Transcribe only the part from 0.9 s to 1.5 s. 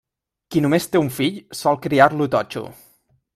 té un fill,